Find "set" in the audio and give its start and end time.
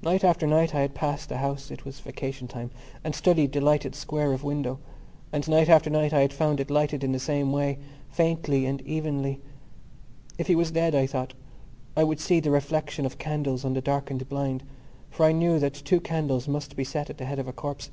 16.84-17.10